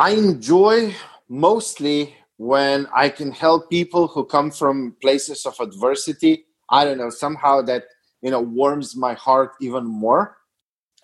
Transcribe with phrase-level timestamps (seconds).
[0.00, 0.94] I enjoy
[1.28, 6.44] mostly when I can help people who come from places of adversity.
[6.70, 7.82] I don't know, somehow that,
[8.22, 10.36] you know, warms my heart even more.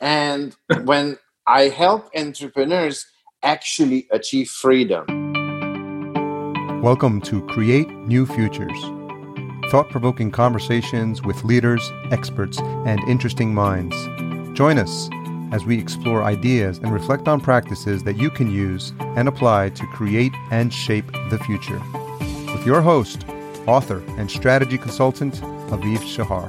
[0.01, 0.55] And
[0.85, 3.05] when I help entrepreneurs
[3.43, 5.07] actually achieve freedom.
[6.81, 8.81] Welcome to Create New Futures.
[9.73, 11.83] Thought provoking conversations with leaders,
[12.13, 13.97] experts, and interesting minds.
[14.57, 15.11] Join us
[15.55, 19.87] as we explore ideas and reflect on practices that you can use and apply to
[19.87, 21.81] create and shape the future.
[22.53, 23.25] With your host,
[23.65, 25.35] author, and strategy consultant,
[25.71, 26.49] Aviv Shahar.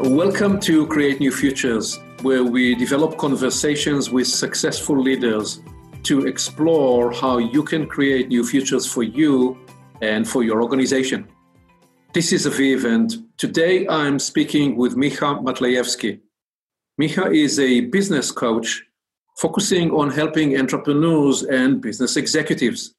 [0.00, 5.62] Welcome to Create New Futures, where we develop conversations with successful leaders
[6.02, 9.56] to explore how you can create new futures for you
[10.00, 11.28] and for your organization.
[12.12, 16.18] This is Aviv, and today I'm speaking with Miha Matlievski.
[17.00, 18.82] Miha is a business coach
[19.38, 22.94] focusing on helping entrepreneurs and business executives.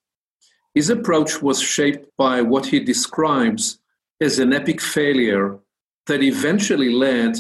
[0.73, 3.80] His approach was shaped by what he describes
[4.19, 5.59] as an epic failure
[6.08, 7.38] that eventually led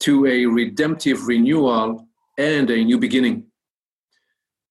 [0.00, 2.06] to a redemptive renewal
[2.38, 3.44] and a new beginning.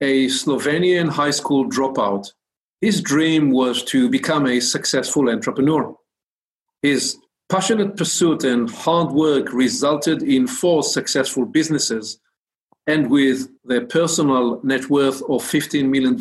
[0.01, 2.33] A Slovenian high school dropout,
[2.81, 5.95] his dream was to become a successful entrepreneur.
[6.81, 7.17] His
[7.51, 12.17] Passionate pursuit and hard work resulted in four successful businesses,
[12.87, 16.17] and with their personal net worth of $15 million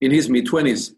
[0.00, 0.94] in his mid 20s.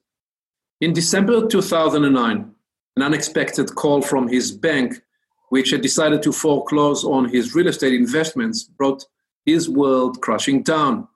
[0.80, 2.54] In December 2009,
[2.94, 5.02] an unexpected call from his bank,
[5.48, 9.04] which had decided to foreclose on his real estate investments, brought
[9.44, 11.08] his world crashing down.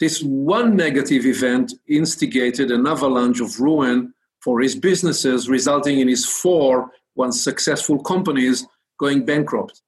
[0.00, 6.24] This one negative event instigated an avalanche of ruin for his businesses, resulting in his
[6.24, 8.66] four once successful companies
[8.98, 9.82] going bankrupt.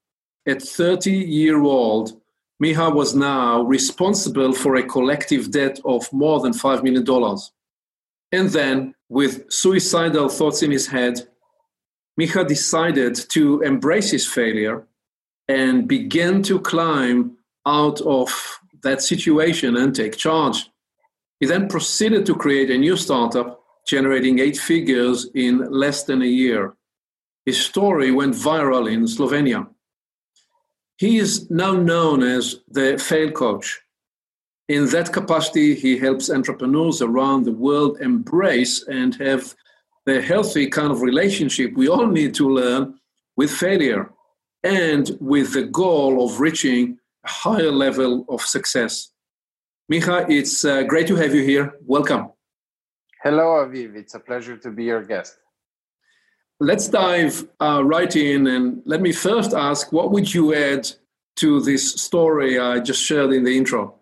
[0.47, 2.21] At 30 year old,
[2.63, 7.39] Miha was now responsible for a collective debt of more than $5 million.
[8.33, 11.29] And then, with suicidal thoughts in his head,
[12.19, 14.87] Miha decided to embrace his failure
[15.49, 20.71] and began to climb out of that situation and take charge.
[21.41, 26.27] He then proceeded to create a new startup, generating eight figures in less than a
[26.27, 26.75] year.
[27.47, 29.69] His story went viral in Slovenia.
[30.99, 33.81] He is now known as the fail coach.
[34.69, 39.55] In that capacity, he helps entrepreneurs around the world embrace and have
[40.07, 42.99] the healthy kind of relationship we all need to learn
[43.37, 44.11] with failure
[44.65, 49.13] and with the goal of reaching a higher level of success.
[49.93, 51.75] Miha, it's uh, great to have you here.
[51.87, 52.33] Welcome.
[53.23, 53.95] Hello, Aviv.
[53.95, 55.39] It's a pleasure to be your guest.
[56.59, 60.91] Let's dive uh, right in and let me first ask what would you add
[61.37, 63.95] to this story I just shared in the intro?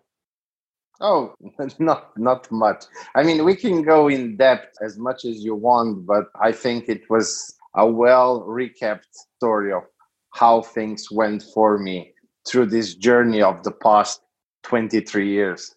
[1.01, 1.33] Oh,
[1.79, 2.85] not not much.
[3.15, 6.87] I mean, we can go in depth as much as you want, but I think
[6.87, 9.83] it was a well recapped story of
[10.33, 12.13] how things went for me
[12.47, 14.21] through this journey of the past
[14.63, 15.75] 23 years.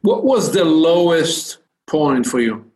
[0.00, 2.71] What was the lowest point for you?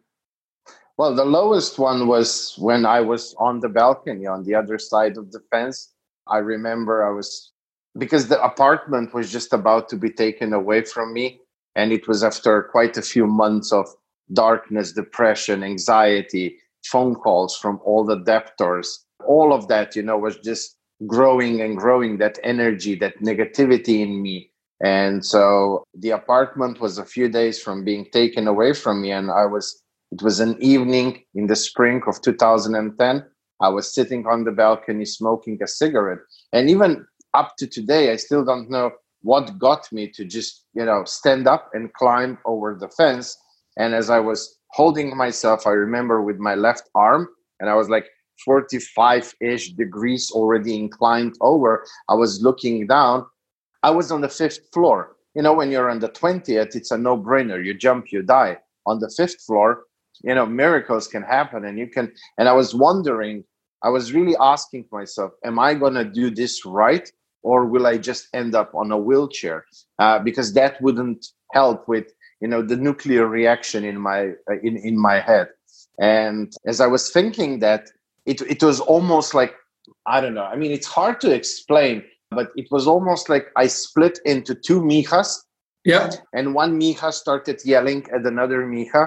[0.98, 5.18] Well, the lowest one was when I was on the balcony on the other side
[5.18, 5.92] of the fence.
[6.26, 7.52] I remember I was
[7.98, 11.40] because the apartment was just about to be taken away from me.
[11.74, 13.86] And it was after quite a few months of
[14.32, 19.04] darkness, depression, anxiety, phone calls from all the debtors.
[19.26, 24.22] All of that, you know, was just growing and growing that energy, that negativity in
[24.22, 24.50] me.
[24.82, 29.10] And so the apartment was a few days from being taken away from me.
[29.12, 29.82] And I was
[30.16, 33.22] it was an evening in the spring of 2010.
[33.60, 36.20] I was sitting on the balcony smoking a cigarette.
[36.54, 37.04] And even
[37.34, 41.46] up to today, I still don't know what got me to just, you know, stand
[41.46, 43.36] up and climb over the fence.
[43.76, 47.28] And as I was holding myself, I remember with my left arm,
[47.60, 48.06] and I was like
[48.42, 51.84] 45 ish degrees already inclined over.
[52.08, 53.26] I was looking down.
[53.82, 55.16] I was on the fifth floor.
[55.34, 57.62] You know, when you're on the 20th, it's a no brainer.
[57.62, 58.56] You jump, you die.
[58.86, 59.82] On the fifth floor,
[60.22, 63.44] you know miracles can happen and you can and i was wondering
[63.82, 67.10] i was really asking myself am i going to do this right
[67.42, 69.64] or will i just end up on a wheelchair?
[70.00, 72.06] Uh, because that wouldn't help with
[72.40, 75.48] you know the nuclear reaction in my uh, in in my head.
[75.98, 77.88] And as i was thinking that
[78.26, 79.54] it it was almost like
[80.06, 83.66] i don't know i mean it's hard to explain but it was almost like i
[83.66, 85.46] split into two mihas
[85.86, 86.10] yeah.
[86.32, 89.06] And one miha started yelling at another miha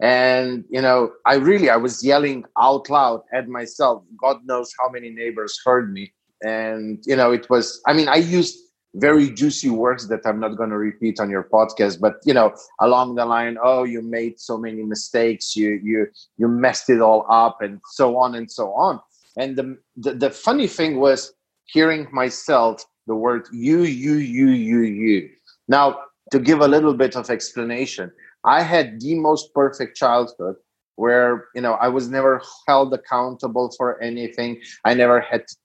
[0.00, 4.88] and you know i really i was yelling out loud at myself god knows how
[4.90, 6.12] many neighbors heard me
[6.44, 8.58] and you know it was i mean i used
[8.98, 12.54] very juicy words that I'm not going to repeat on your podcast, but you know,
[12.80, 16.06] along the line, oh, you made so many mistakes, you you
[16.38, 18.98] you messed it all up, and so on and so on.
[19.36, 21.34] And the the, the funny thing was
[21.66, 25.28] hearing myself the word you, you, you, you, you.
[25.68, 25.98] Now,
[26.32, 28.10] to give a little bit of explanation,
[28.46, 30.56] I had the most perfect childhood
[30.94, 34.60] where you know I was never held accountable for anything.
[34.84, 35.56] I never had to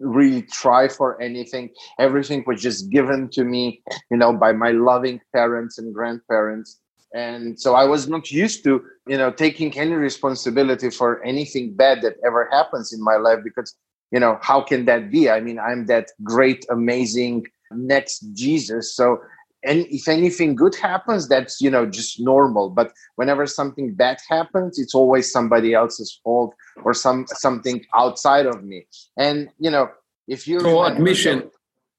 [0.00, 1.70] really try for anything.
[1.98, 6.80] Everything was just given to me, you know, by my loving parents and grandparents.
[7.14, 12.02] And so I was not used to, you know, taking any responsibility for anything bad
[12.02, 13.74] that ever happens in my life because,
[14.10, 15.30] you know, how can that be?
[15.30, 18.94] I mean, I'm that great, amazing next Jesus.
[18.94, 19.20] So
[19.66, 22.70] and if anything good happens that's you know just normal.
[22.70, 26.54] But whenever something bad happens it's always somebody else's fault
[26.84, 28.86] or some something outside of me.
[29.18, 29.90] And you know
[30.28, 31.50] if you so admission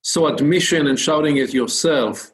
[0.01, 2.31] so admission and shouting at yourself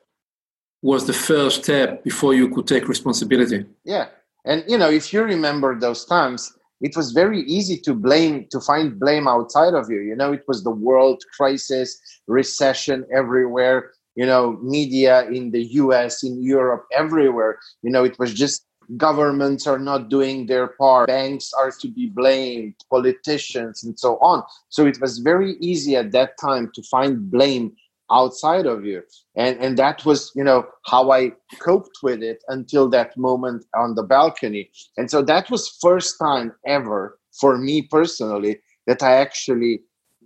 [0.81, 3.65] was the first step before you could take responsibility.
[3.83, 4.07] Yeah.
[4.45, 8.59] And you know if you remember those times it was very easy to blame to
[8.59, 10.01] find blame outside of you.
[10.01, 16.23] You know it was the world crisis recession everywhere you know media in the us
[16.23, 17.59] in europe everywhere.
[17.81, 18.65] You know it was just
[18.97, 21.07] governments are not doing their part.
[21.07, 24.43] Banks are to be blamed politicians and so on.
[24.69, 27.73] So it was very easy at that time to find blame
[28.11, 29.01] outside of you.
[29.35, 33.95] And and that was you know how i coped with it until that moment on
[33.95, 34.69] the balcony.
[34.97, 39.81] And so that was first time ever for me personally that i actually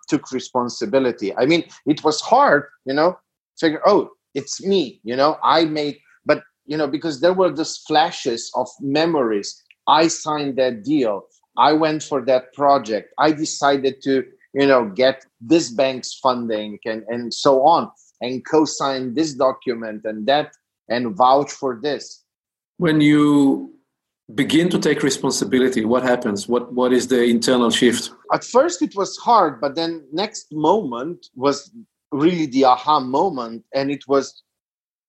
[0.10, 1.36] took responsibility.
[1.36, 3.18] I mean it was hard you know
[3.60, 7.78] figure, oh, it's me, you know, I made, but, you know, because there were these
[7.88, 9.64] flashes of memories.
[9.88, 11.24] I signed that deal.
[11.58, 13.14] I went for that project.
[13.18, 17.90] I decided to, you know, get this bank's funding and, and so on
[18.22, 20.54] and co-sign this document and that
[20.90, 22.24] and vouch for this.
[22.78, 23.74] When you
[24.36, 26.48] begin to take responsibility, what happens?
[26.48, 28.12] What what is the internal shift?
[28.34, 31.72] At first it was hard, but then next moment was
[32.18, 34.44] really the aha moment and it was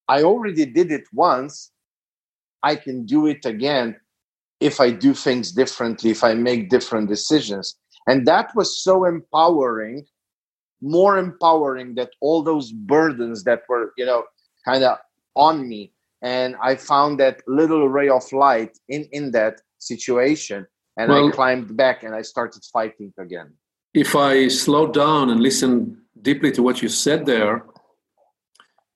[0.08, 1.70] i already did it once.
[2.62, 3.96] I can do it again
[4.60, 7.76] if i do things differently if i make different decisions.
[8.08, 10.06] And that was so empowering
[10.80, 14.24] more empowering that all those burdens that were you know
[14.64, 14.98] kind of
[15.34, 15.92] on me.
[16.22, 20.66] And i found that little ray of light in in that situation
[20.96, 23.52] and well, i climbed back and i started fighting again.
[23.94, 27.64] If i slow down and listen deeply to what you said there,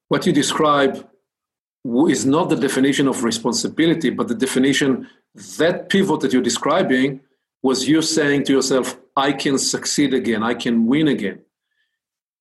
[0.08, 1.08] what you describe
[2.08, 5.08] is not the definition of responsibility, but the definition
[5.58, 7.20] that pivot that you're describing
[7.62, 11.40] was you saying to yourself, I can succeed again, I can win again.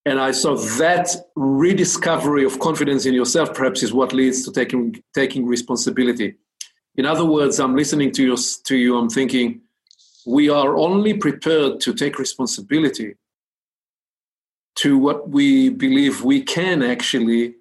[0.06, 5.04] And I saw that rediscovery of confidence in yourself perhaps is what leads to taking,
[5.14, 6.36] taking responsibility.
[6.96, 9.62] In other words, I'm listening to you, to you, I'm thinking,
[10.26, 13.16] we are only prepared to take responsibility
[14.76, 17.56] to what we believe we can actually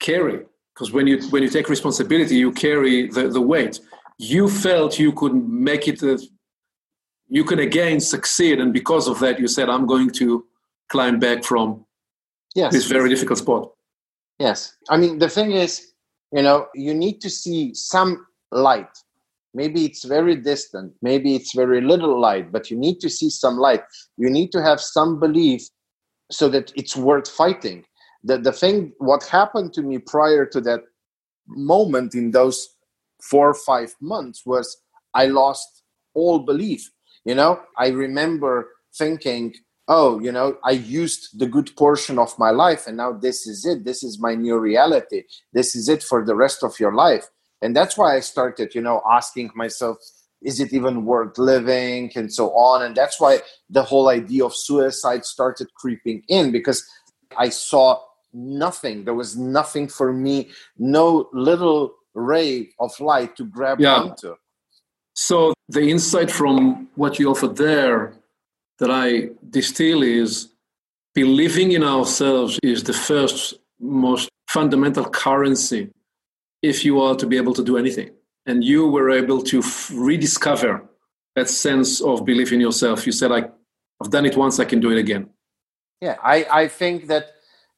[0.00, 0.44] carry.
[0.74, 3.80] Because when you when you take responsibility, you carry the, the weight.
[4.18, 6.02] You felt you could make it.
[6.02, 6.18] A,
[7.28, 10.44] you could again succeed, and because of that, you said, "I'm going to
[10.88, 11.84] climb back from
[12.54, 12.72] yes.
[12.72, 13.70] this very difficult spot."
[14.38, 15.92] Yes, I mean the thing is,
[16.32, 18.90] you know, you need to see some light.
[19.56, 23.56] Maybe it's very distant, maybe it's very little light, but you need to see some
[23.56, 23.82] light.
[24.16, 25.68] You need to have some belief
[26.34, 27.84] so that it's worth fighting.
[28.22, 30.80] The, the thing, what happened to me prior to that
[31.46, 32.68] moment in those
[33.22, 34.76] four or five months was
[35.14, 35.82] I lost
[36.14, 36.90] all belief.
[37.24, 39.54] You know, I remember thinking,
[39.88, 43.64] oh, you know, I used the good portion of my life and now this is
[43.66, 43.84] it.
[43.84, 45.24] This is my new reality.
[45.52, 47.28] This is it for the rest of your life.
[47.62, 49.98] And that's why I started, you know, asking myself,
[50.44, 52.82] is it even worth living and so on.
[52.82, 56.86] And that's why the whole idea of suicide started creeping in because
[57.38, 58.00] i saw
[58.32, 59.04] nothing.
[59.04, 63.94] There was nothing for me no little ray of light to grab yeah.
[63.94, 64.34] onto.
[65.14, 68.14] So the insight from what you offered there
[68.78, 70.48] that i distill is
[71.14, 75.90] believing in ourselves is the first most fundamental currency
[76.62, 78.10] if you are to be able to do anything
[78.46, 80.84] and you were able to f- rediscover
[81.34, 83.06] that sense of belief in yourself.
[83.06, 83.44] You said, I,
[84.00, 85.30] "I've done it once; I can do it again."
[86.00, 87.30] Yeah, I, I think that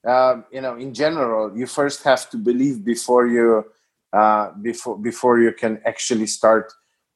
[0.06, 3.64] uh, you know, in general, you first have to believe before you
[4.12, 6.72] uh, before before you can actually start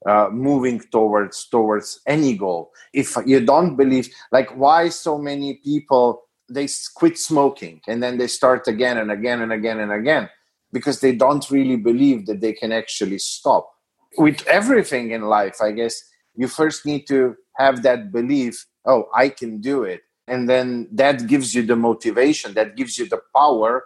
[0.06, 2.72] uh, moving towards towards any goal.
[2.92, 8.26] If you don't believe, like, why so many people they quit smoking and then they
[8.26, 10.28] start again and again and again and again
[10.72, 13.70] because they don't really believe that they can actually stop.
[14.18, 16.02] With everything in life, I guess
[16.34, 20.02] you first need to have that belief oh, I can do it.
[20.26, 23.84] And then that gives you the motivation, that gives you the power.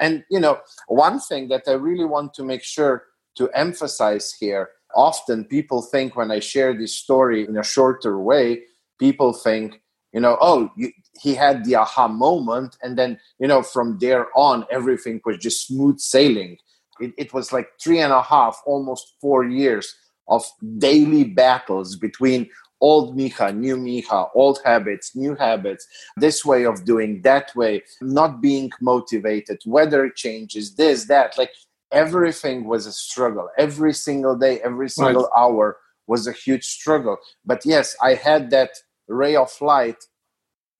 [0.00, 3.04] And, you know, one thing that I really want to make sure
[3.36, 8.62] to emphasize here often people think when I share this story in a shorter way,
[8.98, 9.80] people think,
[10.12, 12.76] you know, oh, you, he had the aha moment.
[12.82, 16.58] And then, you know, from there on, everything was just smooth sailing.
[17.00, 19.94] It, it was like three and a half, almost four years
[20.28, 20.44] of
[20.78, 22.48] daily battles between
[22.80, 28.40] old Miha, new Miha, old habits, new habits, this way of doing, that way, not
[28.40, 31.38] being motivated, weather changes, this, that.
[31.38, 31.52] Like
[31.92, 33.48] everything was a struggle.
[33.56, 35.40] Every single day, every single right.
[35.42, 37.16] hour was a huge struggle.
[37.44, 38.70] But yes, I had that
[39.08, 40.02] ray of light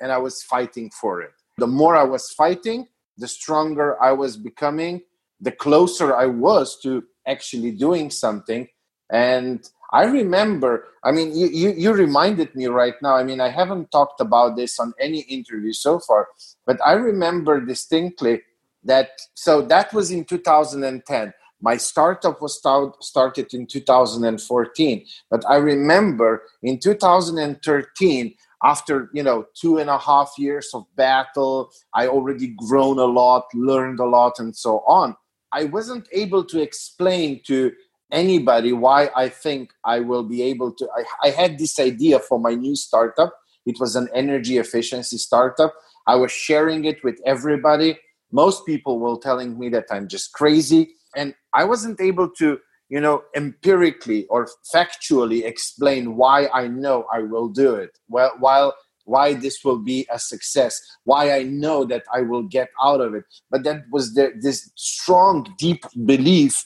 [0.00, 1.32] and I was fighting for it.
[1.58, 5.02] The more I was fighting, the stronger I was becoming,
[5.40, 8.68] the closer I was to actually doing something.
[9.10, 13.14] And I remember, I mean, you, you, you, reminded me right now.
[13.14, 16.28] I mean, I haven't talked about this on any interview so far,
[16.66, 18.40] but I remember distinctly
[18.84, 21.34] that, so that was in 2010.
[21.62, 29.46] My startup was start, started in 2014, but I remember in 2013, after you know
[29.54, 34.38] two and a half years of battle i already grown a lot learned a lot
[34.38, 35.16] and so on
[35.50, 37.72] i wasn't able to explain to
[38.12, 40.88] anybody why I think I will be able to.
[40.96, 43.34] I, I had this idea for my new startup.
[43.66, 45.74] It was an energy efficiency startup.
[46.06, 47.98] I was sharing it with everybody.
[48.30, 50.94] Most people were telling me that I'm just crazy.
[51.16, 57.20] And I wasn't able to, you know, empirically or factually explain why I know I
[57.20, 57.98] will do it.
[58.08, 62.68] Well, while why this will be a success, why I know that I will get
[62.80, 63.24] out of it.
[63.50, 66.64] But that was the, this strong, deep belief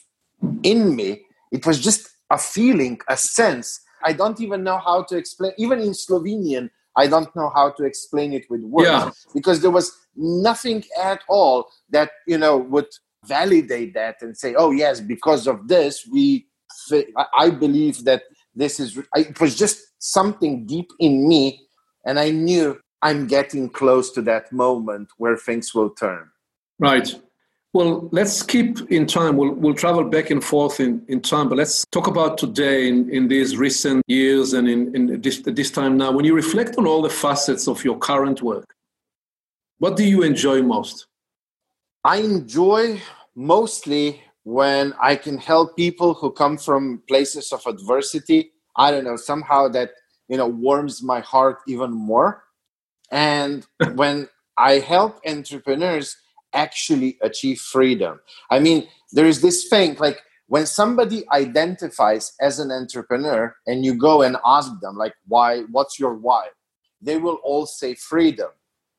[0.63, 1.23] in me
[1.53, 3.81] it was just a feeling, a sense.
[4.05, 5.53] I don't even know how to explain.
[5.59, 9.11] Even in Slovenian, I don't know how to explain it with words yeah.
[9.35, 12.89] because there was nothing at all that you know would
[13.27, 16.47] validate that and say, "Oh yes, because of this, we."
[17.35, 18.23] I believe that
[18.55, 18.99] this is.
[19.15, 21.67] It was just something deep in me,
[22.05, 26.29] and I knew I'm getting close to that moment where things will turn.
[26.79, 27.15] Right.
[27.73, 29.37] Well, let's keep in time.
[29.37, 33.11] We'll, we'll travel back and forth in, in time, but let's talk about today in,
[33.11, 36.11] in these recent years and in, in this, this time now.
[36.11, 38.75] When you reflect on all the facets of your current work,
[39.79, 41.07] what do you enjoy most?
[42.07, 43.03] I enjoy
[43.35, 48.53] mostly when I can help people who come from places of adversity.
[48.77, 49.91] I don't know, somehow that,
[50.29, 52.45] you know, warms my heart even more.
[53.11, 56.17] And when I help entrepreneurs,
[56.53, 58.21] actually achieve freedom.
[58.53, 63.95] I mean, there is this thing like when somebody identifies as an entrepreneur and you
[63.95, 66.47] go and ask them like why what's your why
[67.03, 68.51] they will all say freedom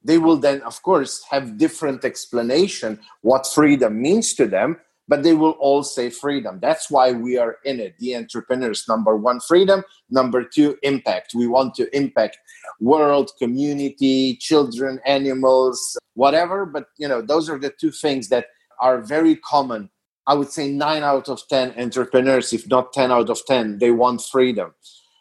[0.03, 4.77] they will then of course have different explanation what freedom means to them
[5.07, 6.59] but they will all say freedom.
[6.61, 7.95] That's why we are in it.
[7.99, 9.83] The entrepreneurs, number one, freedom.
[10.09, 11.33] Number two, impact.
[11.33, 12.37] We want to impact
[12.79, 16.65] world, community, children, animals, whatever.
[16.65, 18.47] But you know, those are the two things that
[18.81, 19.89] are very common.
[20.27, 23.91] I would say nine out of ten entrepreneurs, if not ten out of ten, they
[23.91, 24.73] want freedom.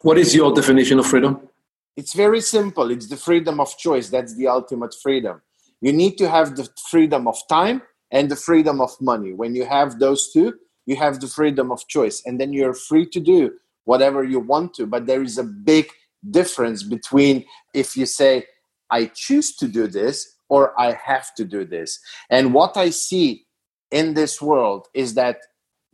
[0.03, 1.49] What is your definition of freedom?
[1.97, 2.91] It's very simple.
[2.91, 4.11] It's the freedom of choice.
[4.11, 5.41] That's the ultimate freedom.
[5.81, 9.33] You need to have the freedom of time and the freedom of money.
[9.33, 10.55] When you have those two,
[10.87, 13.53] you have the freedom of choice, and then you're free to do
[13.85, 14.87] whatever you want to.
[14.87, 15.91] But there is a big
[16.31, 18.47] difference between if you say,
[18.91, 21.99] I choose to do this or I have to do this.
[22.31, 23.47] And what I see
[23.91, 25.39] in this world is that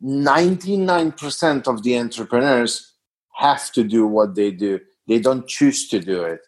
[0.03, 2.95] 99% of the entrepreneurs
[3.37, 6.41] have to do what they do, they don't choose to do it.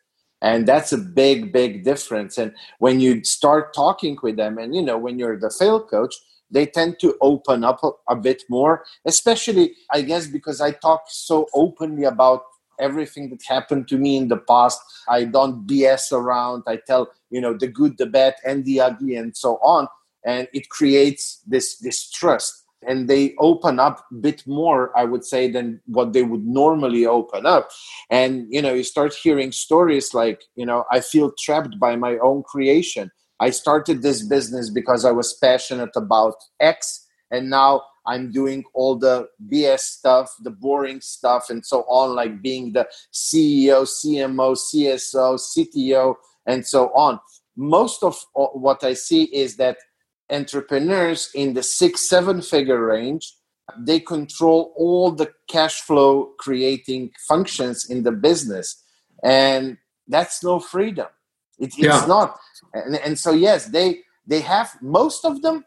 [0.42, 2.38] And that's a big big difference.
[2.38, 6.14] And when you start talking with them and you know when you're the fail coach
[6.50, 11.02] they tend to open up a, a, bit more especially i guess because i talk
[11.08, 12.42] so openly about
[12.78, 14.80] everything that happened to me in the past.
[15.08, 16.64] I don't bs around.
[16.66, 19.88] I tell you know the good the bad and the ugly and so on.
[20.24, 25.24] And it creates this this trust and they open up a bit more i would
[25.24, 27.68] say than what they would normally open up.
[28.10, 32.18] And you know you start hearing stories like you know i feel trapped by my
[32.18, 33.10] own creation.
[33.40, 38.96] I started this business because i was passionate about x and now i'm doing all
[38.96, 45.38] the bs stuff the boring stuff and so on like being the ceo cmo cso
[45.50, 46.14] cto
[46.46, 47.20] and so on.
[47.56, 49.78] Most of uh, what I see is that
[50.30, 53.34] entrepreneurs in the six, seven figure range,
[53.78, 58.82] they control all the cash flow creating functions in the business.
[59.22, 59.78] And
[60.08, 61.06] that's no freedom.
[61.58, 62.04] It, it's yeah.
[62.06, 62.38] not.
[62.74, 65.64] And, and so, yes, they, they have most of them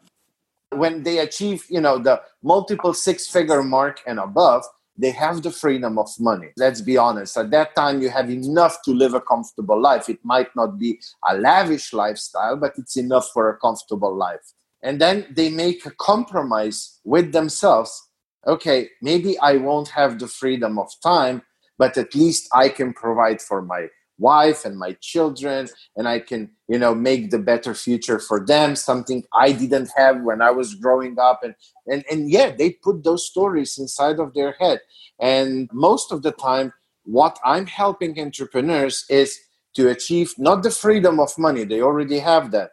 [0.70, 4.64] when they achieve, you know, the multiple six figure mark and above,
[4.98, 6.48] they have the freedom of money.
[6.56, 7.36] Let's be honest.
[7.36, 10.08] At that time, you have enough to live a comfortable life.
[10.08, 14.52] It might not be a lavish lifestyle, but it's enough for a comfortable life.
[14.82, 18.10] And then they make a compromise with themselves.
[18.46, 21.42] Okay, maybe I won't have the freedom of time,
[21.78, 23.88] but at least I can provide for my
[24.18, 28.74] wife and my children and i can you know make the better future for them
[28.74, 31.40] something i didn't have when i was growing up.
[31.42, 31.54] And
[31.86, 34.80] and and yeah they put those stories inside of their head.
[35.20, 36.72] And most of the time
[37.04, 39.38] what i'm helping entrepreneurs is
[39.74, 42.70] to achieve not the freedom of money they already have that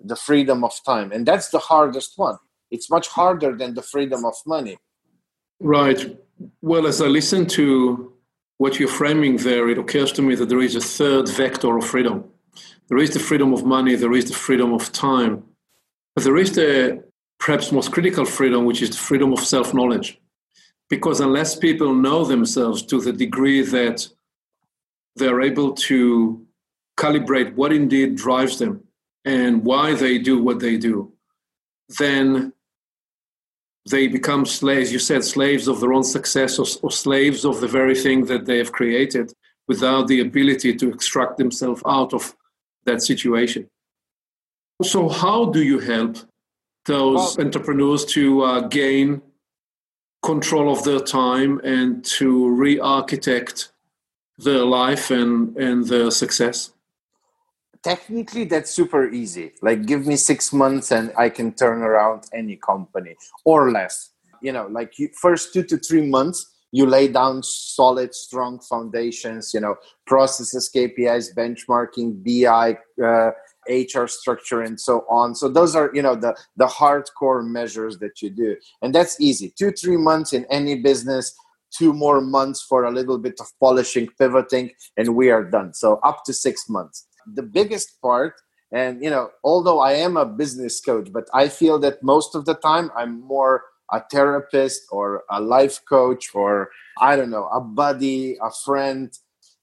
[0.00, 1.12] the freedom of time.
[1.12, 2.36] And that's the hardest one.
[2.70, 4.76] It's much harder than the freedom of money.
[5.60, 6.18] Right.
[6.60, 8.12] Well as i listen to
[8.58, 11.86] what you're framing there, it occurs to me that there is a third vector of
[11.86, 12.24] freedom.
[12.88, 15.44] There is the freedom of money, there is the freedom of time,
[16.14, 17.04] but there is the
[17.38, 20.20] perhaps most critical freedom, which is the freedom of self knowledge.
[20.88, 24.08] Because unless people know themselves to the degree that
[25.16, 26.46] they're able to
[26.96, 28.84] calibrate what indeed drives them
[29.24, 31.12] and why they do what they do,
[31.98, 32.52] then
[33.88, 37.68] they become slaves, you said slaves of their own success or, or, slaves of the
[37.68, 39.32] very thing that they have created
[39.68, 42.34] without the ability to extract themselves out of
[42.84, 43.68] that situation.
[44.82, 46.18] So, how do you help
[46.84, 49.22] those well, entrepreneurs to uh, gain
[50.22, 53.72] control of their time and to re architect
[54.38, 56.72] their life and, and their success?
[57.86, 59.52] Technically that's super easy.
[59.62, 63.14] Like give me six months and i can turn around any company
[63.44, 64.10] or less.
[64.42, 66.38] You know like you, first two to three months
[66.72, 72.76] you lay down solid strong foundations you know processes kpis benchmarking bi
[73.10, 73.30] uh,
[73.68, 75.34] hr structure and so on.
[75.40, 76.32] So those are you know the
[76.62, 78.50] the hardcore measures that you do.
[78.82, 79.48] And that's easy.
[79.60, 81.26] Two three months in any business
[81.78, 85.74] two more months for a little bit of polishing pivoting and we are done.
[85.74, 88.34] So up to six months the biggest part
[88.72, 92.44] and you know although i am a business coach but i feel that most of
[92.44, 97.60] the time i'm more a therapist or a life coach or i don't know a
[97.60, 99.12] buddy a friend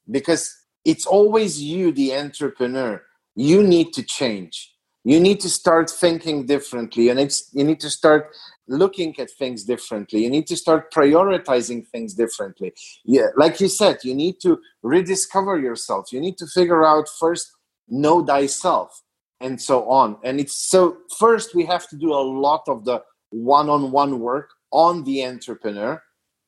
[0.09, 3.01] because it's always you the entrepreneur.
[3.35, 4.73] You need to change.
[5.03, 8.33] You need to start thinking differently and it's you need to start
[8.67, 10.23] looking at things differently.
[10.23, 12.73] You need to start prioritizing things differently.
[13.03, 16.11] Yeah like you said you need to rediscover yourself.
[16.11, 17.51] You need to figure out first
[17.87, 19.01] know thyself
[19.39, 20.17] and so on.
[20.23, 25.03] And it's so first we have to do a lot of the one-on-one work on
[25.03, 26.01] the entrepreneur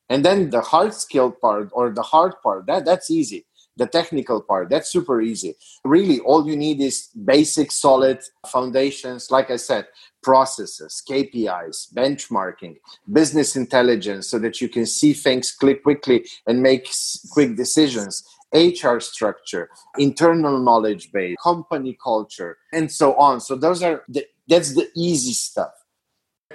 [0.08, 3.45] and then the hard skill part or the hard part that that's easy
[3.76, 5.54] the technical part that's super easy.
[5.84, 9.86] Really all you need is basic solid foundations like i said
[10.22, 12.76] processes kpis benchmarking
[13.12, 16.88] business intelligence so that you can see things click quickly and make
[17.32, 23.40] quick decisions hr structure internal knowledge base company culture and so on.
[23.40, 25.72] So those are the, that's the easy stuff.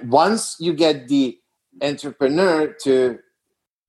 [0.03, 1.37] Once you get the
[1.81, 3.19] entrepreneur to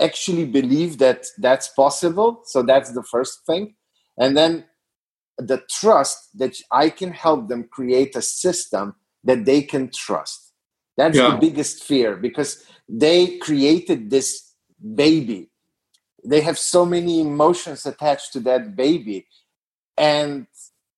[0.02, 2.42] actually believe that that's possible.
[2.44, 3.74] So that's the first thing.
[4.18, 4.64] And then
[5.38, 10.52] the trust that I can help them create a system that they can trust.
[10.96, 11.30] That's yeah.
[11.30, 14.52] the biggest fear because they created this
[14.94, 15.50] baby.
[16.24, 19.26] They have so many emotions attached to that baby.
[19.96, 20.46] And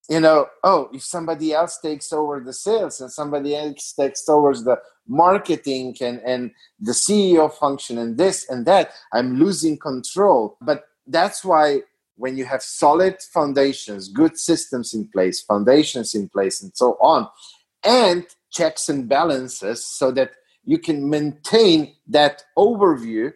[0.09, 4.53] you know, oh, if somebody else takes over the sales and somebody else takes over
[4.53, 10.57] the marketing and, and the CEO function and this and that, I'm losing control.
[10.61, 11.81] But that's why
[12.17, 17.29] when you have solid foundations, good systems in place, foundations in place, and so on,
[17.83, 20.33] and checks and balances so that
[20.65, 23.33] you can maintain that overview,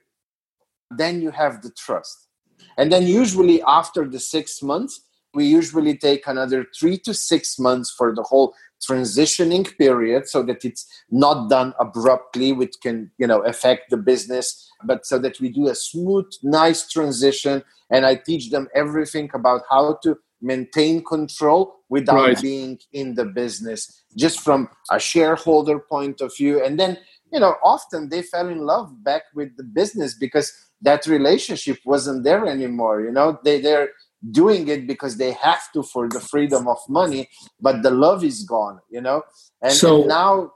[0.90, 2.28] then you have the trust.
[2.76, 5.02] And then, usually, after the six months,
[5.38, 8.48] we usually take another three to six months for the whole
[8.86, 14.44] transitioning period so that it's not done abruptly which can you know affect the business
[14.84, 17.62] but so that we do a smooth nice transition.
[17.90, 22.42] And i teach them everything about how to maintain control without right.
[22.42, 23.80] being in the business
[24.16, 26.54] just from a shareholder point of view.
[26.64, 26.98] And then
[27.32, 30.48] you know often they fell in love back with the business because
[30.88, 33.28] that relationship wasn't there anymore you know?
[33.44, 33.88] They they're
[34.30, 37.28] doing it because they have to for the freedom of money,
[37.60, 39.22] but the love is gone, you know?
[39.62, 40.52] And, so, and now,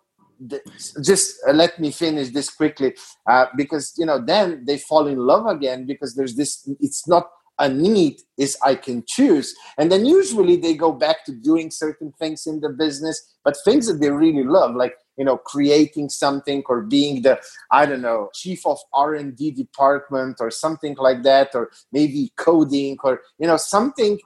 [1.02, 2.94] just uh, let me finish this quickly
[3.28, 7.28] uh, because, you know, then they fall in love again because there's this, it's not
[7.58, 9.54] a need is I can choose.
[9.78, 13.86] And then usually they go back to doing certain things in the business, but things
[13.86, 17.38] that they really love, like you know creating something or being the
[17.70, 23.20] i don't know chief of r&d department or something like that or maybe coding or
[23.38, 24.18] you know something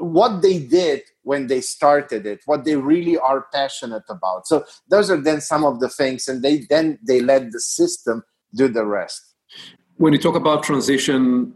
[0.00, 4.46] what they did when they started it what they really are passionate about.
[4.46, 8.24] So those are then some of the things and they then they let the system
[8.54, 9.34] do the rest.
[9.96, 11.54] When you talk about transition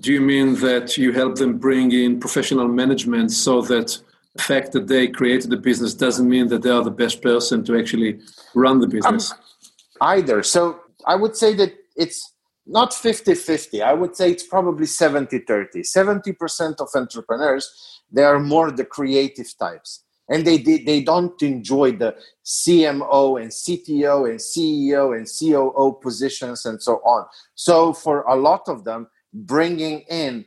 [0.00, 4.00] do you mean that you help them bring in professional management so that
[4.40, 7.78] fact that they created the business doesn't mean that they are the best person to
[7.78, 8.20] actually
[8.54, 9.32] run the business.
[9.32, 9.38] Um,
[10.00, 10.42] either.
[10.42, 12.34] So I would say that it's
[12.66, 13.82] not 50 50.
[13.82, 15.82] I would say it's probably 70 30.
[15.82, 20.04] 70% of entrepreneurs, they are more the creative types.
[20.28, 26.64] And they, they, they don't enjoy the CMO and CTO and CEO and COO positions
[26.64, 27.26] and so on.
[27.56, 30.44] So, for a lot of them, bringing in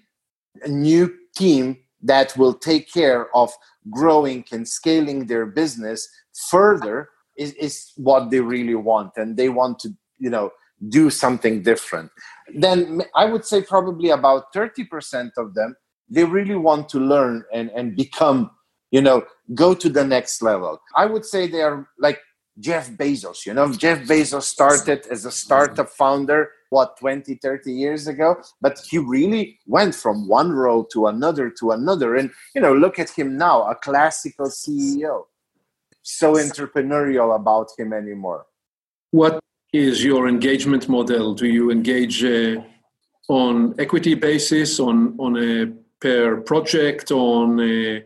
[0.64, 3.52] a new team that will take care of
[3.90, 6.08] growing and scaling their business
[6.50, 9.12] further is, is what they really want.
[9.18, 9.90] And they want to
[10.20, 10.52] you know
[10.90, 12.12] do something different.
[12.56, 15.76] Then i would say probably about 30% of them
[16.10, 18.52] they really want to learn and, and become
[18.92, 19.24] you know
[19.56, 20.80] go to the next level.
[20.96, 22.20] I would say they are like
[22.60, 23.72] jeff bezos you know?
[23.74, 28.36] Jeff bezos started as a startup founder what 20 30 years ago?
[28.60, 32.16] But he really went from one role to another to another.
[32.16, 35.26] And you know look at him now a classical ceo
[36.04, 38.46] so entrepreneurial about him anymore.
[39.12, 39.40] What
[39.72, 41.34] is your engagement model?
[41.34, 42.62] Do you engage uh,
[43.30, 48.04] on equity basis on on a per project on a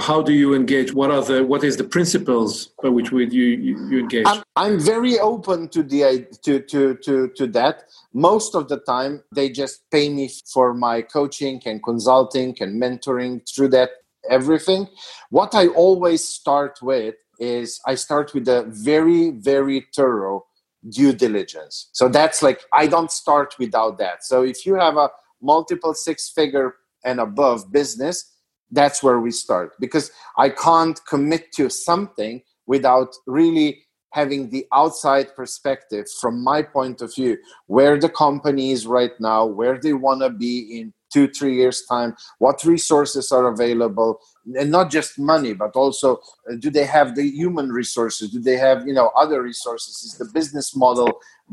[0.00, 0.94] how do you engage?
[0.94, 4.26] What are the what is the principles by which you, you, you engage?
[4.26, 7.84] I'm, I'm, very open to the to, to to to that.
[8.14, 13.42] Most of the time they just pay me for my coaching and consulting and mentoring
[13.48, 13.90] through that
[14.30, 14.88] everything.
[15.30, 20.46] What i always start with is i start with a very very thorough
[20.88, 21.88] due diligence.
[21.92, 24.24] So that's like i don't start without that.
[24.24, 25.10] So if you have a
[25.42, 28.31] multiple six figure and above business
[28.72, 29.74] that's where we start.
[29.78, 37.00] Because I can't commit to something without really having the outside perspective from my point
[37.00, 41.26] of view where the company is right now where they want to be in two
[41.28, 44.18] three years time what resources are available
[44.54, 46.18] and not just money but also
[46.50, 48.30] uh, do they have the human resources?
[48.30, 50.02] Do they have you know other resources?
[50.02, 51.10] Is the business model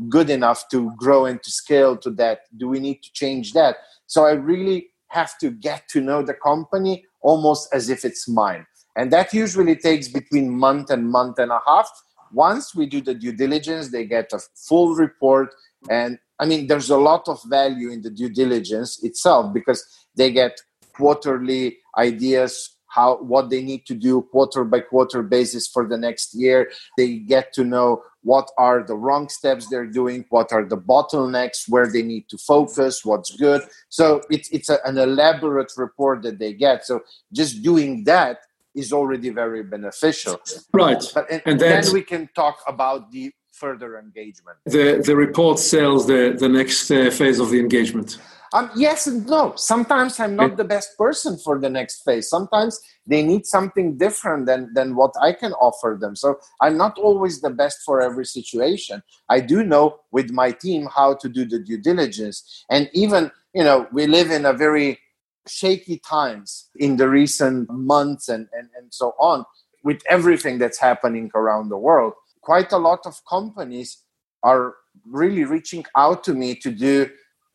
[0.08, 2.40] good enough to grow and to scale to that?
[2.56, 3.76] Do we need to change that?
[4.06, 8.66] So i really have to get to know the company almost as if it's mine.
[8.96, 11.88] And that usually takes between month and month and a half.
[12.32, 15.54] Once we do the due diligence, they get a full report.
[15.88, 19.84] And I mean, there's a lot of value in the due diligence itself because
[20.16, 20.60] they get
[20.94, 26.34] quarterly ideas how what they need to do quarter by quarter basis for the next
[26.34, 26.70] year.
[26.98, 31.68] They get to know what are the wrong steps they're doing what are the bottlenecks
[31.68, 33.62] where they need to focus what's good.
[33.88, 36.84] So it's it's a, an elaborate report that they get.
[36.84, 37.00] So
[37.32, 38.38] just doing that
[38.74, 40.40] is already very beneficial.
[40.72, 41.02] Right.
[41.14, 44.58] But, and, and then we can talk about the further engagement.
[44.66, 48.18] The the report sells the the next uh, phase of the engagement
[48.52, 49.54] um, yes and no.
[49.56, 52.28] Sometimes I'm not the best person for the next phase.
[52.28, 56.16] Sometimes they need something different than, than what I can offer them.
[56.16, 59.02] So I'm not always the best for every situation.
[59.28, 62.64] I do know with my team how to do the due diligence.
[62.70, 64.98] And even, you know, we live in a very
[65.46, 69.44] shaky times in the recent months and, and, and so on
[69.84, 72.14] with everything that's happening around the world.
[72.42, 74.02] Quite a lot of companies
[74.42, 74.74] are
[75.06, 77.08] really reaching out to me to do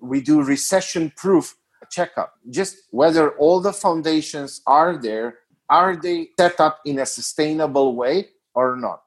[0.07, 1.55] we do recession proof
[1.91, 2.33] checkup.
[2.49, 5.35] Just whether all the foundations are there
[5.69, 9.01] are they set up in a sustainable way or not?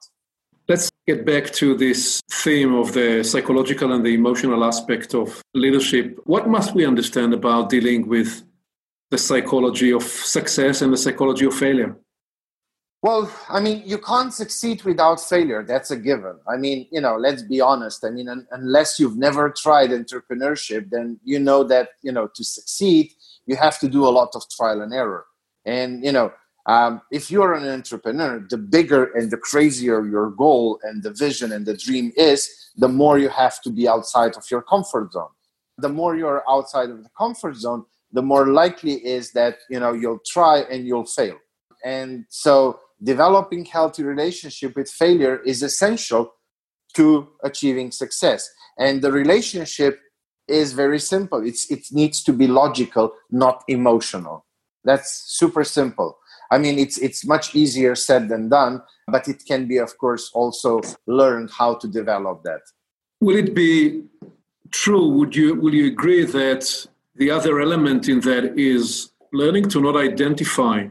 [0.67, 6.19] Let's get back to this theme of the psychological and the emotional aspect of leadership.
[6.25, 8.43] What must we understand about dealing with
[9.09, 11.97] the psychology of success and the psychology of failure
[13.01, 15.63] well, I mean, you can't succeed without failure.
[15.63, 16.37] That's a given.
[16.47, 18.03] I mean, you know, let's be honest.
[18.03, 22.43] I mean, un- unless you've never tried entrepreneurship, then you know that, you know, to
[22.43, 23.11] succeed,
[23.45, 25.25] you have to do a lot of trial and error.
[25.65, 26.33] And, you know,
[26.65, 31.53] um, if you're an entrepreneur, the bigger and the crazier your goal and the vision
[31.53, 35.29] and the dream is, the more you have to be outside of your comfort zone.
[35.77, 39.93] The more you're outside of the comfort zone, the more likely is that you know
[39.93, 41.37] you'll try and you'll fail
[41.83, 46.33] and so developing healthy relationship with failure is essential
[46.95, 48.49] to achieving success.
[48.77, 49.99] And the relationship
[50.47, 51.45] is very simple.
[51.45, 54.45] It's it needs to be logical not emotional.
[54.83, 56.17] That's super simple.
[56.51, 60.31] I mean it's it's much easier said than done but it can be of course
[60.33, 62.61] also learned how to develop that.
[63.21, 64.03] Will it be
[64.71, 69.81] true would you will you agree that the other element in that is learning to
[69.81, 70.87] not identify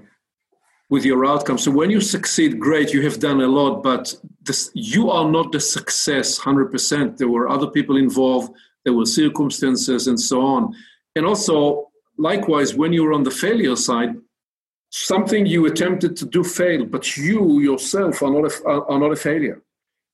[0.91, 1.59] with your outcome.
[1.59, 5.53] So when you succeed, great, you have done a lot, but this, you are not
[5.53, 7.19] the success 100%.
[7.19, 10.75] There were other people involved, there were circumstances, and so on.
[11.15, 14.15] And also, likewise, when you're on the failure side,
[14.91, 19.17] something you attempted to do failed, but you yourself are not a, are not a
[19.17, 19.63] failure.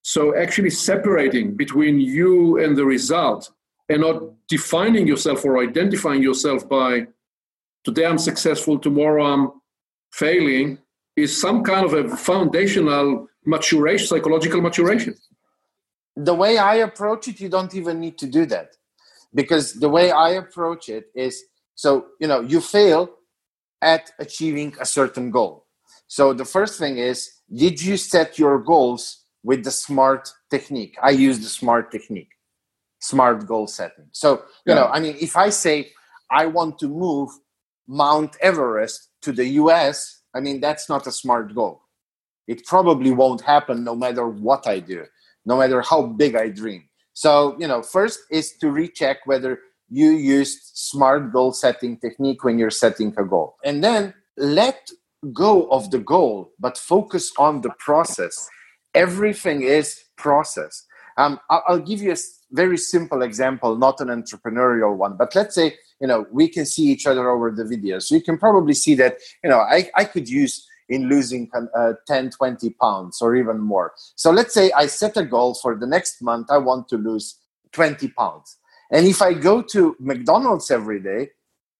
[0.03, 3.51] So actually separating between you and the result
[3.89, 7.07] and not defining yourself or identifying yourself by
[7.85, 9.53] today I'm successful, tomorrow I'm
[10.18, 10.79] failing
[11.16, 15.14] is some kind of a foundational maturation, psychological maturation.
[16.16, 18.68] The way I approach it, you don't even need to do that.
[19.35, 21.42] Because the way I approach it is
[21.74, 23.11] so, you know, you fail
[23.83, 25.66] at achieving a certain goal.
[26.07, 27.18] So the first thing is,
[27.53, 30.96] did you set your goals with the SMART technique?
[31.03, 32.35] I use the SMART technique
[33.05, 34.09] smart goal setting.
[34.12, 34.31] So,
[34.64, 34.77] you yeah.
[34.77, 35.92] know, I mean, if I say
[36.31, 37.29] I want to move
[37.87, 41.83] Mount Everest to the US, I mean, that's not a smart goal.
[42.47, 45.05] It probably won't happen no matter what I do,
[45.47, 46.89] no matter how big I dream.
[47.15, 49.59] So, you know, first is to recheck whether
[49.89, 53.57] you used smart goal setting technique when you're setting a goal.
[53.65, 54.91] And then let
[55.33, 58.49] go of the goal, but focus on the process.
[58.95, 60.85] Everything is process.
[61.16, 62.16] Um, I'll, give you a
[62.50, 66.85] very simple example, not an entrepreneurial one, but let's say, you know, we can see
[66.85, 68.00] each other over the video.
[68.00, 71.92] So you can probably see that, you know, I, I could use in losing uh,
[72.07, 73.92] 10, 20 pounds or even more.
[74.16, 77.38] So let's say I set a goal for the next month, I want to lose
[77.72, 78.59] 20 pounds.
[78.90, 81.31] And if I go to McDonald's every day,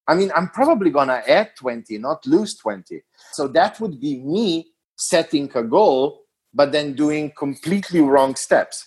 [0.07, 3.03] I mean, I'm probably going to add 20, not lose 20.
[3.33, 8.87] So that would be me setting a goal, but then doing completely wrong steps.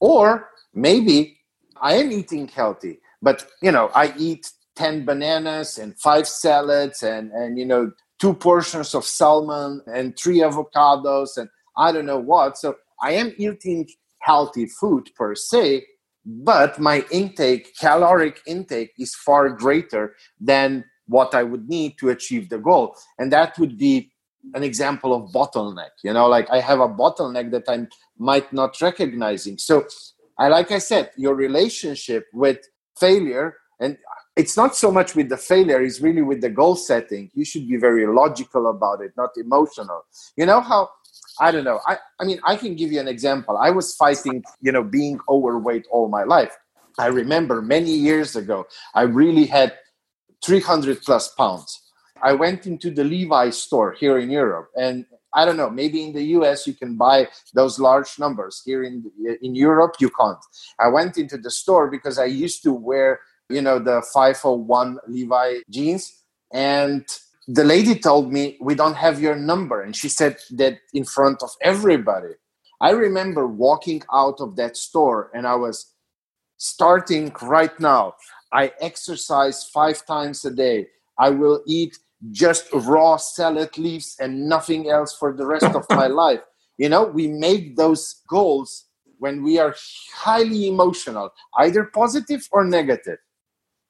[0.00, 1.38] Or maybe
[1.80, 7.32] I am eating healthy, but you know, I eat 10 bananas and five salads and,
[7.32, 12.58] and you know, two portions of salmon and three avocados and I don't know what.
[12.58, 13.88] So I am eating
[14.20, 15.86] healthy food per se,
[16.24, 22.48] but my intake, caloric intake, is far greater than what I would need to achieve
[22.48, 22.96] the goal.
[23.18, 24.12] And that would be
[24.54, 25.90] an example of bottleneck.
[26.02, 27.86] You know, like I have a bottleneck that I
[28.18, 29.58] might not recognizing.
[29.58, 29.86] So
[30.38, 32.58] I like I said, your relationship with
[32.98, 33.98] failure, and
[34.36, 37.30] it's not so much with the failure, it's really with the goal setting.
[37.34, 40.02] You should be very logical about it, not emotional.
[40.36, 40.90] You know how
[41.40, 41.80] I don't know.
[41.86, 43.56] I, I mean, I can give you an example.
[43.56, 46.56] I was fighting, you know, being overweight all my life.
[46.98, 49.74] I remember many years ago, I really had
[50.44, 51.80] 300 plus pounds.
[52.22, 55.70] I went into the Levi store here in Europe and I don't know.
[55.70, 58.62] Maybe in the US you can buy those large numbers.
[58.64, 59.10] Here in
[59.42, 60.42] in Europe you can't.
[60.80, 65.58] I went into the store because I used to wear, you know, the 501 Levi
[65.70, 67.04] jeans, and
[67.46, 71.42] the lady told me we don't have your number, and she said that in front
[71.42, 72.34] of everybody.
[72.80, 75.92] I remember walking out of that store, and I was
[76.56, 78.14] starting right now.
[78.52, 80.88] I exercise five times a day.
[81.18, 81.98] I will eat
[82.30, 86.40] just raw salad leaves and nothing else for the rest of my life.
[86.76, 88.86] You know, we make those goals
[89.18, 89.74] when we are
[90.14, 93.18] highly emotional, either positive or negative.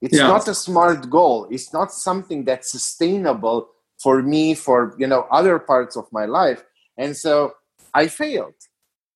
[0.01, 0.29] It's yeah.
[0.29, 1.47] not a smart goal.
[1.51, 6.65] It's not something that's sustainable for me for you know other parts of my life.
[6.97, 7.55] And so
[7.95, 8.55] I failed.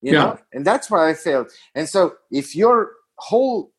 [0.01, 0.19] You yeah.
[0.19, 1.49] know, and that's why I failed.
[1.73, 3.71] And so if your whole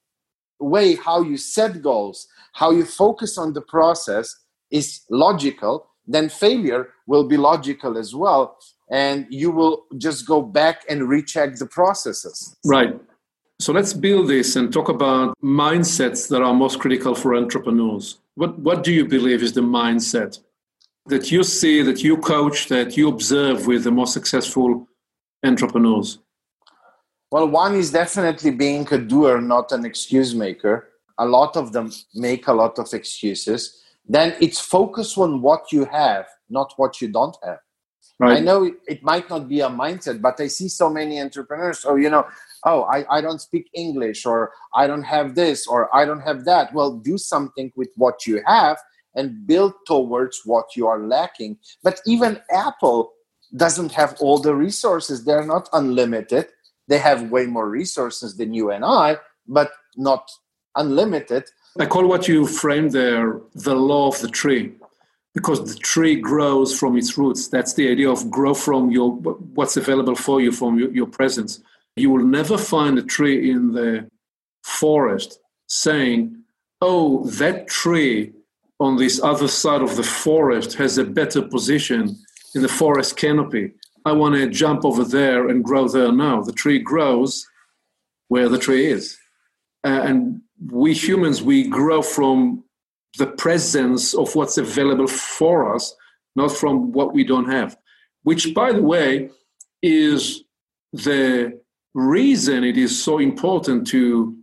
[0.59, 4.35] way how you set goals, how you focus on the process
[4.75, 8.59] is logical, then failure will be logical as well.
[8.91, 12.57] And you will just go back and recheck the processes.
[12.67, 13.01] Right.
[13.61, 18.19] So let's build this and talk about mindsets that are most critical for entrepreneurs.
[18.35, 20.41] What, what do you believe is the mindset
[21.07, 24.89] that you see, that you coach, that you observe with the most successful
[25.45, 26.19] entrepreneurs?
[27.31, 30.89] Well, one is definitely being a doer, not an excuse maker.
[31.19, 35.85] A lot of them make a lot of excuses then it's focus on what you
[35.87, 37.59] have, not what you don't have.
[38.21, 38.37] Right.
[38.37, 41.85] I know it might not be a mindset, but I see so many entrepreneurs.
[41.85, 42.27] Oh, you know,
[42.65, 46.45] oh, I, I don't speak English, or I don't have this, or I don't have
[46.45, 46.73] that.
[46.73, 48.79] Well, do something with what you have
[49.17, 51.59] and build towards what you are lacking.
[51.83, 53.13] But even Apple
[53.57, 56.49] doesn't have all the resources, they're not unlimited.
[56.87, 60.29] They have way more resources than you and I, but not
[60.77, 61.45] unlimited.
[61.79, 64.73] I call what you framed there the law of the tree
[65.35, 67.49] because the tree grows from its roots.
[67.49, 69.13] That's the idea of grow from your
[69.55, 71.61] what's available for you from your, your presence.
[71.97, 74.09] You will never find a tree in the
[74.63, 76.37] forest saying,
[76.81, 78.33] "Oh, that tree
[78.79, 82.17] on this other side of the forest has a better position
[82.55, 83.73] in the forest canopy.
[84.05, 87.47] I want to jump over there and grow there now." The tree grows
[88.29, 89.19] where the tree is,
[89.85, 92.65] uh, and we humans we grow from
[93.19, 95.95] the presence of what's available for us,
[96.37, 97.77] not from what we don't have.
[98.23, 99.31] Which, by the way,
[99.83, 100.45] is
[100.93, 101.61] the
[101.95, 104.37] reason it is so important to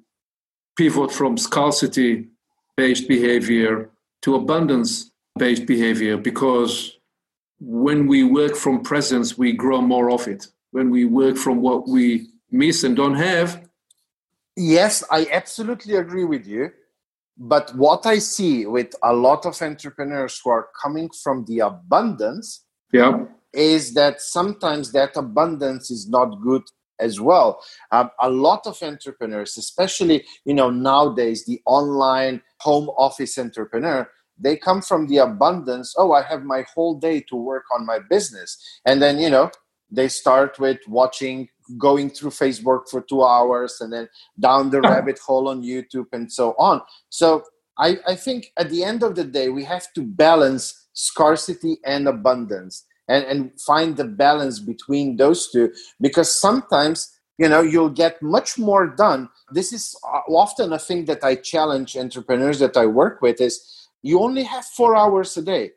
[0.77, 2.27] pivot from scarcity
[2.77, 3.89] based behavior
[4.21, 6.97] to abundance based behavior because
[7.59, 10.47] when we work from presence, we grow more of it.
[10.71, 13.67] When we work from what we miss and don't have.
[14.61, 16.69] Yes, I absolutely agree with you.
[17.35, 22.63] But what I see with a lot of entrepreneurs who are coming from the abundance
[22.93, 23.25] yeah.
[23.53, 26.61] is that sometimes that abundance is not good
[26.99, 27.63] as well.
[27.91, 34.57] Um, a lot of entrepreneurs, especially you know nowadays, the online home office entrepreneur, they
[34.57, 35.95] come from the abundance.
[35.97, 39.49] Oh, I have my whole day to work on my business, and then you know
[39.89, 45.19] they start with watching going through Facebook for two hours and then down the rabbit
[45.19, 46.81] hole on YouTube and so on.
[47.09, 47.43] So
[47.77, 52.07] I, I think at the end of the day, we have to balance scarcity and
[52.07, 58.21] abundance and, and find the balance between those two because sometimes you know you'll get
[58.21, 59.29] much more done.
[59.51, 59.95] This is
[60.29, 64.65] often a thing that i challenge entrepreneurs that i work with is you only have
[64.65, 65.71] four hours a day.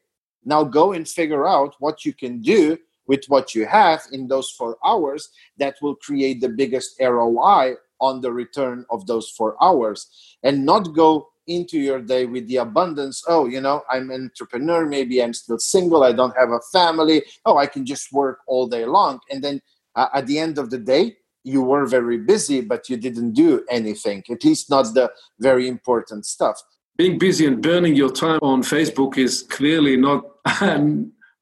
[0.44, 4.51] Now go and figure out what you can do with what you have in those
[4.51, 10.09] four hours that will create the biggest ROI on the return of those four hours
[10.43, 14.87] and not go into your day with the abundance oh you know i'm an entrepreneur
[14.87, 18.67] maybe i'm still single i don't have a family oh i can just work all
[18.67, 19.21] day long.
[19.31, 19.61] And then
[19.95, 23.64] uh, at the end of the day you were very busy but you didn't do
[23.71, 26.61] anything at least not the very important stuff.
[26.97, 30.25] Being busy and burning your time on facebook is clearly not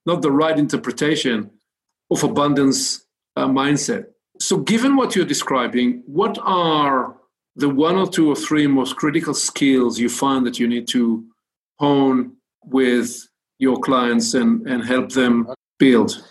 [0.04, 1.51] not the right interpretation
[2.12, 4.06] of abundance uh, mindset.
[4.38, 7.16] So, given what you're describing, what are
[7.56, 11.24] the one or two or three most critical skills you find that you need to
[11.78, 12.32] hone
[12.64, 15.48] with your clients and, and help them
[15.78, 16.24] build?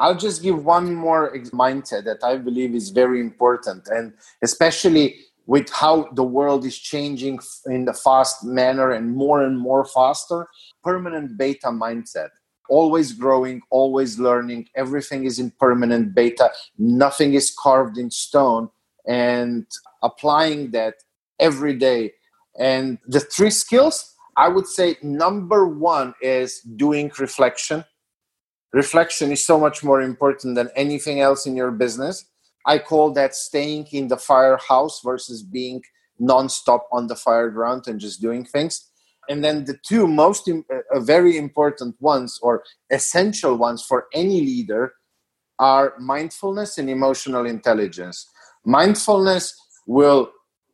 [0.00, 5.68] I'll just give one more mindset that I believe is very important, and especially with
[5.70, 10.46] how the world is changing in a fast manner and more and more faster,
[10.84, 12.28] permanent beta mindset
[12.68, 14.68] always growing, always learning.
[14.74, 16.50] Everything is in permanent beta.
[16.78, 18.70] Nothing is carved in stone.
[19.06, 19.66] And
[20.02, 20.94] applying that
[21.38, 22.12] every day.
[22.58, 27.84] And the three skills, I would say number one is doing reflection.
[28.72, 32.26] Reflection is so much more important than anything else in your business.
[32.66, 35.82] I call that staying in the firehouse versus being
[36.20, 38.90] nonstop on the fire ground and just doing things
[39.28, 40.54] and then the two most uh,
[40.94, 44.94] uh, very important ones or essential ones for any leader
[45.58, 48.28] are mindfulness and emotional intelligence.
[48.64, 49.54] Mindfulness
[49.86, 50.30] will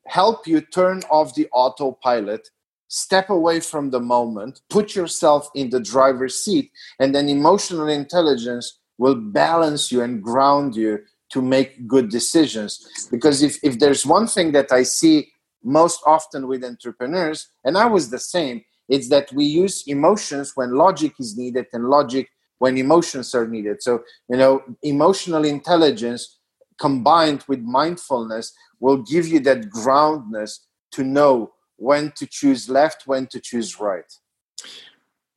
[0.06, 2.48] help you turn off the autopilot
[2.88, 8.78] step away from the moment put yourself in the driver's seat and then emotional intelligence
[8.98, 10.98] will balance you and ground you
[11.30, 13.08] to make good decisions.
[13.10, 15.32] Because if, if there's one thing that i see
[15.64, 20.74] most often with entrepreneurs, and I was the same, it's that we use emotions when
[20.74, 23.83] logic is needed and logic when emotions are needed.
[23.83, 26.38] So, you know, emotional intelligence
[26.79, 33.27] combined with mindfulness will give you that groundness to know when to choose left, when
[33.29, 34.11] to choose right.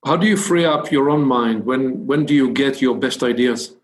[0.06, 1.66] How do you free up your own mind?
[1.66, 3.76] When when do you get your best ideas?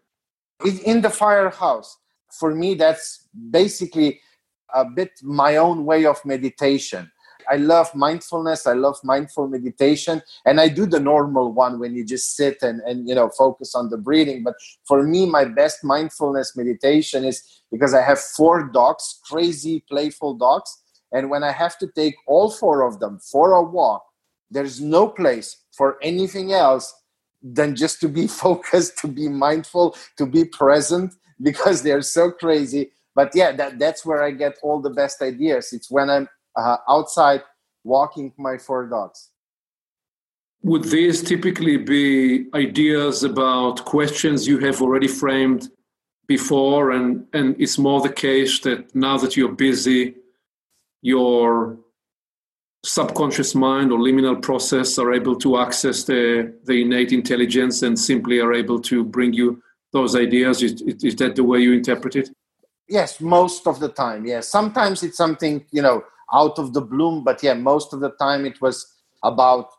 [0.85, 1.97] In the firehouse.
[2.39, 4.21] For me, that's basically
[4.73, 7.11] a bit my own way of meditation.
[7.49, 8.65] I love mindfulness.
[8.67, 10.21] I love mindful meditation.
[10.45, 13.75] And I do the normal one when you just sit and, and you know focus
[13.75, 14.43] on the breathing.
[14.43, 14.55] But
[14.87, 20.79] for me, my best mindfulness meditation is because I have four dogs, crazy, playful dogs.
[21.11, 24.03] And when I have to take all four of them for a walk,
[24.49, 26.93] there's no place for anything else
[27.41, 32.91] than just to be focused, to be mindful, to be present because they're so crazy.
[33.15, 35.73] But yeah, that, that's where I get all the best ideas.
[35.73, 37.41] It's when I'm uh, outside
[37.83, 39.29] walking my four dogs.
[40.63, 45.69] Would these typically be ideas about questions you have already framed
[46.27, 50.15] before, and, and it's more the case that now that you're busy,
[51.01, 51.77] your
[52.85, 58.39] subconscious mind or liminal process are able to access the, the innate intelligence and simply
[58.39, 59.61] are able to bring you
[59.91, 60.63] those ideas?
[60.63, 62.29] Is, is that the way you interpret it?
[62.87, 64.25] Yes, most of the time.
[64.25, 66.03] Yes, sometimes it's something you know
[66.33, 68.85] out of the bloom, but yeah, most of the time it was
[69.23, 69.69] about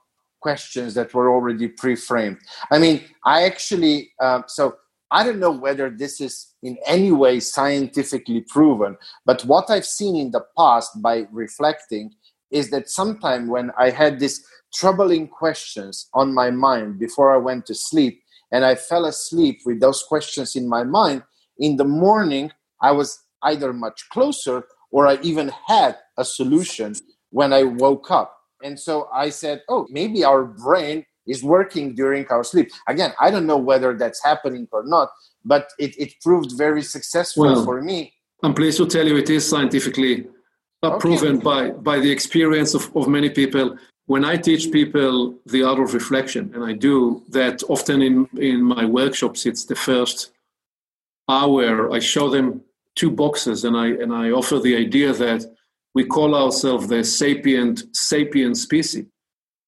[0.41, 2.39] questions that were already pre-framed.
[2.71, 4.77] I mean, I actually um, so
[5.11, 8.97] I don't know whether this is in any way scientifically proven,
[9.27, 12.11] but what I've seen in the past by reflecting
[12.51, 17.67] is that sometime when I had these troubling questions on my mind before I went
[17.67, 21.23] to sleep, and I fell asleep with those questions in my mind,
[21.59, 22.51] in the morning
[22.81, 26.95] I was either much closer or I even had a solution
[27.31, 28.37] when I woke up.
[28.63, 32.71] And so I said, oh, maybe our brain is working during our sleep.
[32.89, 35.09] Again, I don't know whether that's happening or not,
[35.45, 38.13] but it, it proved very successful well, for me.
[38.43, 40.27] I'm pleased to tell you it is scientifically
[40.83, 40.99] okay.
[40.99, 43.77] proven by, by the experience of, of many people.
[44.07, 48.63] When I teach people the art of reflection, and I do that often in, in
[48.63, 50.31] my workshops, it's the first
[51.29, 52.63] hour, I show them
[52.95, 55.45] two boxes and I, and I offer the idea that
[55.95, 59.07] we call ourselves the sapient, sapient species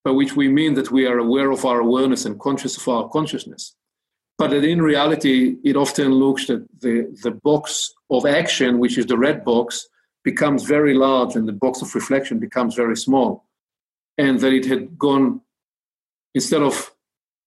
[0.04, 3.08] by which we mean that we are aware of our awareness and conscious of our
[3.08, 3.74] consciousness.
[4.38, 9.06] But that in reality, it often looks that the, the box of action, which is
[9.06, 9.88] the red box,
[10.22, 13.48] becomes very large and the box of reflection becomes very small.
[14.18, 15.40] And that it had gone,
[16.34, 16.92] instead of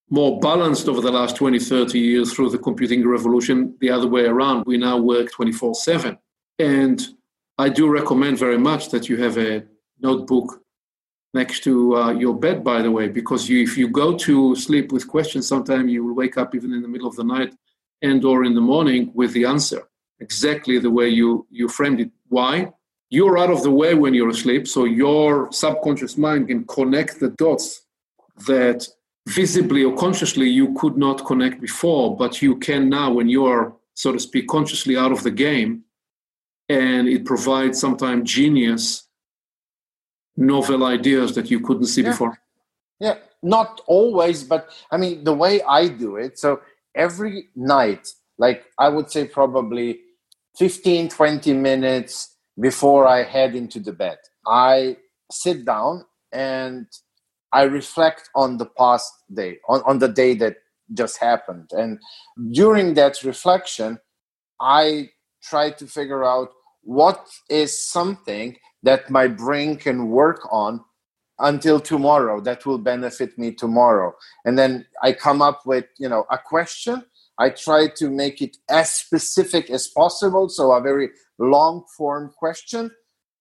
[0.10, 4.26] more balanced over the last 20, 30 years through the computing revolution, the other way
[4.26, 4.66] around.
[4.66, 6.18] We now work 24 7.
[6.58, 7.08] And
[7.58, 9.64] I do recommend very much that you have a
[10.00, 10.62] notebook
[11.34, 14.92] next to uh, your bed, by the way, because you, if you go to sleep
[14.92, 17.54] with questions, sometimes you will wake up even in the middle of the night
[18.02, 19.84] and or in the morning with the answer
[20.20, 22.12] exactly the way you, you framed it.
[22.28, 22.72] Why?
[23.10, 27.30] You're out of the way when you're asleep, so your subconscious mind can connect the
[27.30, 27.82] dots
[28.48, 28.88] that
[29.30, 33.74] visibly or consciously you could not connect before, but you can now when you are,
[33.94, 35.84] so to speak, consciously out of the game.
[36.68, 39.08] And it provides sometimes genius
[40.38, 42.10] novel ideas that you couldn't see yeah.
[42.10, 42.40] before?
[43.00, 46.62] Yeah, not always, but I mean, the way I do it, so
[46.96, 48.08] every night,
[48.38, 50.00] like I would say probably
[50.58, 54.98] 15, 20 minutes before I head into the bed, I
[55.32, 56.88] sit down and
[57.52, 60.58] I reflect on the past day, on, on the day that
[60.94, 61.72] just happened.
[61.72, 62.00] And
[62.52, 64.00] during that reflection,
[64.60, 65.10] I
[65.42, 66.50] try to figure out
[66.84, 70.84] what is something that my brain can work on
[71.40, 74.14] until tomorrow that will benefit me tomorrow.
[74.46, 77.04] And then i come up with you know a question.
[77.38, 82.92] I try to make it as specific as possible so a very long form question.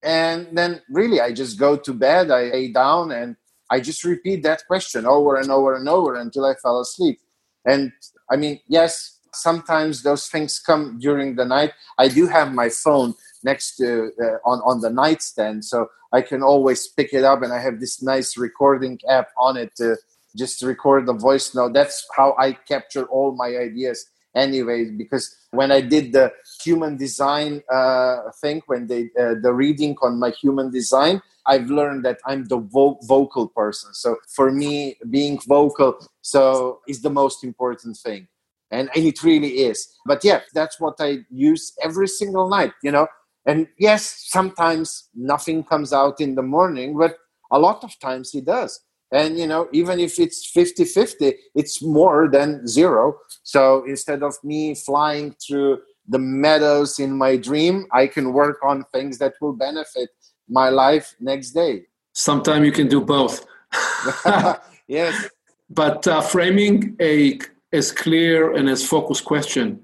[0.02, 3.36] And then really i just go to bed i lay down and
[3.70, 7.18] i just repeat that question over and over and over until i fell asleep.
[7.64, 7.92] And
[8.30, 11.72] i mean yes sometimes those things come during the night.
[11.98, 13.14] I do have my phone
[13.44, 17.52] next to uh, on on the nightstand so i can always pick it up and
[17.52, 19.96] i have this nice recording app on it to
[20.36, 21.72] just record the voice note.
[21.72, 23.98] That's how i capture all my ideas
[24.38, 26.32] anyways because when i did the
[26.62, 32.04] human design uh, thing when they uh, the reading on my human design i've learned
[32.04, 33.92] that i'm the vo- vocal person.
[33.94, 35.90] So for me being vocal
[36.22, 38.28] so is the most important thing.
[38.70, 39.78] And, and it really is.
[40.06, 43.06] But yeah that's what i use every single night you know?
[43.46, 47.16] And yes, sometimes nothing comes out in the morning, but
[47.50, 48.78] a lot of times it does.
[49.10, 53.16] And, you know, even if it's 50 50, it's more than zero.
[53.42, 58.84] So instead of me flying through the meadows in my dream, I can work on
[58.92, 60.10] things that will benefit
[60.48, 61.84] my life next day.
[62.12, 63.46] Sometimes you can do both.
[64.88, 65.28] yes.
[65.70, 67.38] But uh, framing a
[67.72, 69.80] as clear and as focused question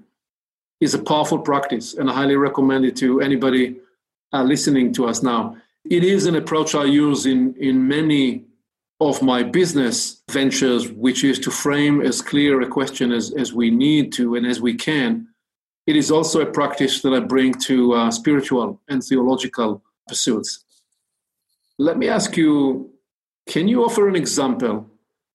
[0.81, 3.77] is a powerful practice, and I highly recommend it to anybody
[4.33, 5.55] uh, listening to us now.
[5.89, 8.43] It is an approach I use in, in many
[9.01, 13.69] of my business ventures, which is to frame as clear a question as, as we
[13.69, 15.27] need to and as we can.
[15.85, 20.63] It is also a practice that I bring to uh, spiritual and theological pursuits.
[21.77, 22.91] Let me ask you
[23.47, 24.89] can you offer an example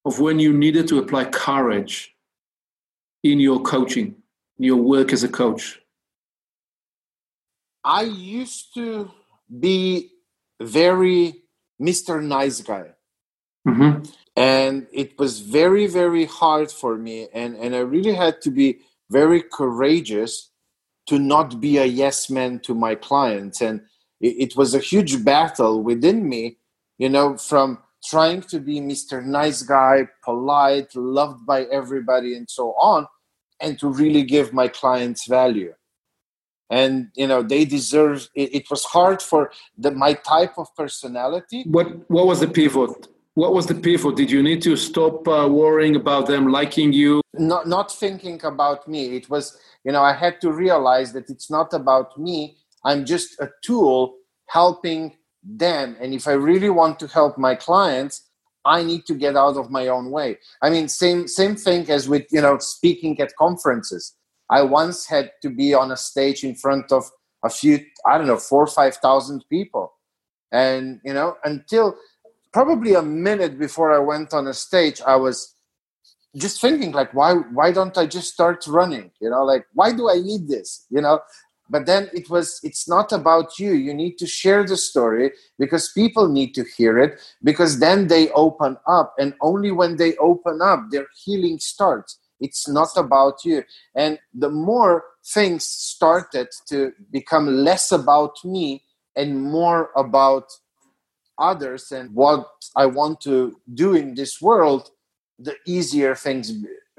[0.04, 2.16] of when you needed to apply courage
[3.22, 4.16] in your coaching,
[4.58, 5.80] in your work as a coach?
[7.84, 9.10] I used to
[9.58, 10.10] be
[10.60, 11.42] very
[11.80, 12.22] Mr.
[12.22, 12.90] Nice Guy.
[13.66, 14.10] Mm-hmm.
[14.36, 17.28] And it was very, very hard for me.
[17.32, 18.80] And, and I really had to be
[19.10, 20.50] very courageous
[21.08, 23.60] to not be a yes man to my clients.
[23.60, 23.82] And
[24.20, 26.58] it, it was a huge battle within me,
[26.98, 29.22] you know, from trying to be Mr.
[29.24, 33.06] Nice Guy, polite, loved by everybody, and so on,
[33.60, 35.74] and to really give my clients value
[36.70, 41.64] and you know they deserve it, it was hard for the my type of personality
[41.66, 45.48] what what was the pivot what was the pivot did you need to stop uh,
[45.48, 47.20] worrying about them liking you?
[47.34, 49.16] Not not thinking about me.
[49.16, 52.56] It was you know i had to realize that it's not about me.
[52.84, 54.16] I'm just a tool
[54.48, 55.96] helping them.
[56.00, 58.26] And if i really want to help my clients
[58.66, 60.38] i need to get out of my own way.
[60.62, 64.14] I mean same same thing as with you know speaking at conferences.
[64.50, 67.04] I once had to be on a stage in front of
[67.44, 69.92] a few, I don't know, four or 5,000 people.
[70.52, 71.96] And, you know, until
[72.52, 75.54] probably a minute before I went on a stage, I was
[76.36, 79.10] just thinking like, why, why don't I just start running?
[79.20, 80.86] You know, like, why do I need this?
[80.90, 81.20] You know,
[81.68, 85.92] but then it was it's not about you you need to share the story because
[85.92, 90.60] people need to hear it because then they open up and only when they open
[90.60, 93.64] up their healing starts it's not about you.
[93.94, 98.84] And the more things started to become less about me
[99.14, 100.44] and more about
[101.40, 104.90] others and what I want to do in this world,
[105.38, 106.52] the easier things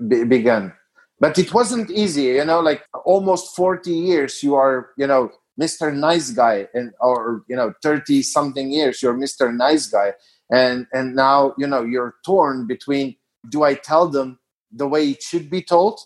[0.08, 0.74] be- began.
[1.20, 5.94] But it wasn't easy, you know, like almost 40 years you are, you know, Mr.
[5.96, 9.54] Nice Guy and or you know 30 something years you're Mr.
[9.54, 10.14] Nice Guy
[10.50, 13.16] and and now you know you're torn between
[13.50, 14.40] do I tell them
[14.72, 16.00] the way it should be told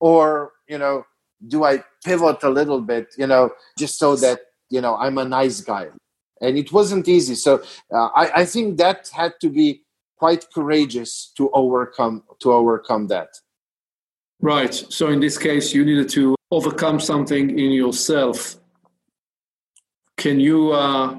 [0.00, 1.04] or you know
[1.46, 4.40] do i pivot a little bit you know just so that
[4.70, 5.86] you know i'm a nice guy
[6.40, 7.62] and it wasn't easy so
[7.92, 9.82] uh, I, I think that had to be
[10.16, 13.28] quite courageous to overcome to overcome that
[14.40, 18.56] right so in this case you needed to overcome something in yourself
[20.16, 21.18] can you uh,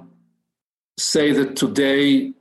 [0.98, 2.34] say that today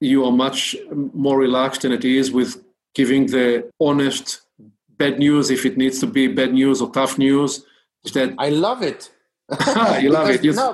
[0.00, 2.62] you are much more relaxed than it is with
[2.94, 4.40] giving the honest
[4.98, 7.64] bad news if it needs to be bad news or tough news.
[8.04, 9.10] Is That I love it.
[10.00, 10.44] you love because, it.
[10.44, 10.52] You...
[10.52, 10.72] No,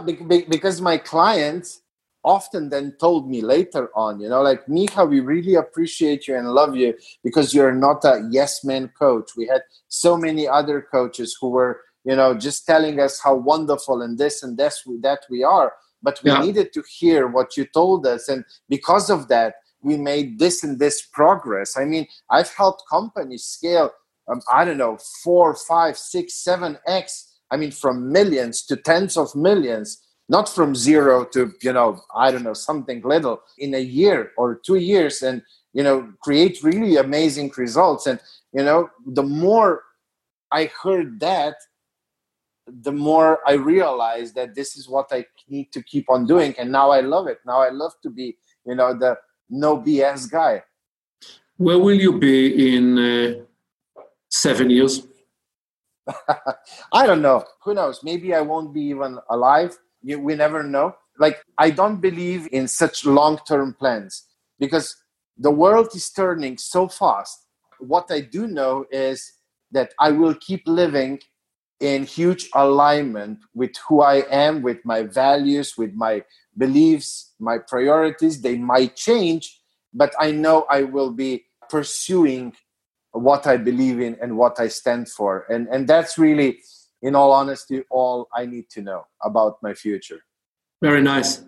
[0.48, 1.82] because my clients
[2.24, 6.48] often then told me later on, you know, like Miha, we really appreciate you and
[6.48, 6.94] love you
[7.24, 9.32] because you're not a yes man coach.
[9.36, 14.02] We had so many other coaches who were, you know, just telling us how wonderful
[14.02, 15.72] and this and this that we are.
[16.02, 16.40] But we yeah.
[16.40, 20.78] needed to hear what you told us, and because of that, we made this and
[20.78, 21.76] this progress.
[21.76, 23.90] I mean, I've helped companies scale,
[24.28, 27.31] um, I don't know, four, five, six, seven X.
[27.52, 32.30] I mean, from millions to tens of millions, not from zero to, you know, I
[32.32, 35.42] don't know, something little in a year or two years and,
[35.74, 38.06] you know, create really amazing results.
[38.06, 38.18] And,
[38.54, 39.82] you know, the more
[40.50, 41.56] I heard that,
[42.66, 46.54] the more I realized that this is what I need to keep on doing.
[46.58, 47.38] And now I love it.
[47.44, 49.18] Now I love to be, you know, the
[49.50, 50.62] no BS guy.
[51.58, 53.34] Where will you be in uh,
[54.30, 55.06] seven years?
[56.92, 57.44] I don't know.
[57.64, 58.02] Who knows?
[58.02, 59.78] Maybe I won't be even alive.
[60.02, 60.94] we never know.
[61.18, 64.26] Like, I don't believe in such long term plans
[64.58, 64.96] because
[65.36, 67.46] the world is turning so fast.
[67.78, 69.32] What I do know is
[69.70, 71.20] that I will keep living
[71.80, 76.22] in huge alignment with who I am, with my values, with my
[76.56, 78.40] beliefs, my priorities.
[78.40, 79.60] They might change,
[79.92, 82.54] but I know I will be pursuing
[83.12, 85.46] what I believe in and what I stand for.
[85.48, 86.60] And, and that's really,
[87.00, 90.20] in all honesty, all I need to know about my future.
[90.82, 91.44] Very nice.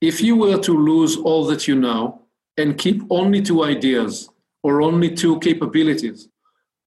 [0.00, 2.22] If you were to lose all that you know
[2.56, 4.30] and keep only two ideas,
[4.62, 6.28] or only two capabilities,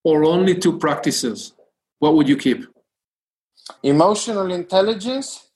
[0.03, 1.53] or only two practices,
[1.99, 2.65] what would you keep?
[3.83, 5.49] Emotional intelligence,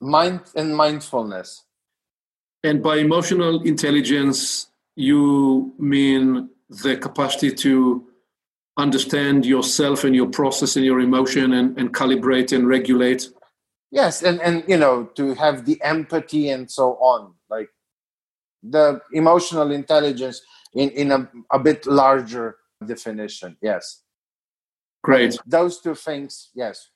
[0.00, 1.64] mind, and mindfulness.
[2.62, 8.06] And by emotional intelligence, you mean the capacity to
[8.76, 13.28] understand yourself and your process and your emotion and, and calibrate and regulate.
[13.90, 17.34] Yes, and, and you know, to have the empathy and so on.
[17.48, 17.68] Like
[18.62, 20.42] the emotional intelligence
[20.74, 23.56] in, in a, a bit larger definition.
[23.62, 24.02] Yes.
[25.02, 25.38] Great.
[25.46, 26.88] Those two things, yes.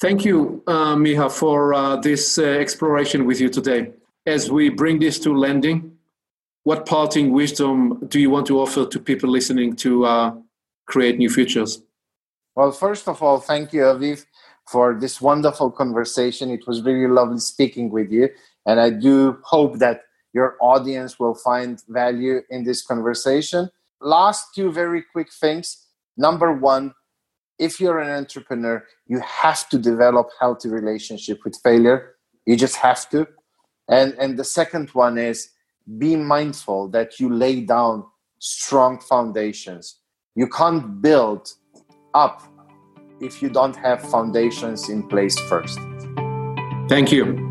[0.00, 3.92] Thank you, uh, Miha, for uh, this uh, exploration with you today.
[4.26, 5.95] As we bring this to landing,
[6.66, 10.34] what parting wisdom do you want to offer to people listening to uh,
[10.86, 11.80] create new futures?
[12.56, 14.26] Well, first of all, thank you, Aviv,
[14.68, 16.50] for this wonderful conversation.
[16.50, 18.30] It was really lovely speaking with you.
[18.66, 20.00] And I do hope that
[20.32, 23.70] your audience will find value in this conversation.
[24.00, 25.86] Last two very quick things.
[26.16, 26.94] Number one,
[27.60, 32.16] if you're an entrepreneur, you have to develop healthy relationship with failure.
[32.44, 33.28] You just have to.
[33.88, 35.50] And and the second one is
[35.98, 38.04] be mindful that you lay down
[38.38, 40.00] strong foundations.
[40.34, 41.48] You can't build
[42.14, 42.42] up
[43.20, 45.78] if you don't have foundations in place first.
[46.88, 47.45] Thank you.